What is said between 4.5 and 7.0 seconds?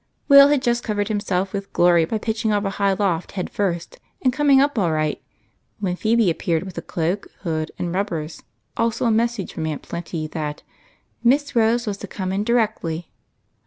up all right, when Phebe appeared with a